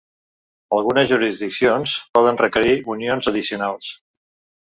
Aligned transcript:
Algunes 0.77 1.11
jurisdiccions 1.11 1.93
poden 2.19 2.41
requerir 2.45 2.75
unions 2.95 3.31
addicionals. 3.35 3.93